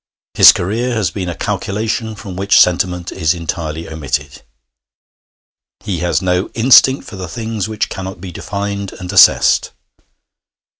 His 0.33 0.51
career 0.51 0.95
has 0.95 1.11
been 1.11 1.29
a 1.29 1.35
calculation 1.37 2.15
from 2.15 2.35
which 2.35 2.59
sentiment 2.59 3.11
is 3.11 3.35
entirely 3.35 3.87
omitted; 3.87 4.41
he 5.81 5.99
has 5.99 6.23
no 6.23 6.49
instinct 6.55 7.05
for 7.07 7.17
the 7.17 7.27
things 7.29 7.67
which 7.67 7.87
cannot 7.87 8.19
be 8.19 8.31
defined 8.31 8.93
and 8.93 9.13
assessed. 9.13 9.73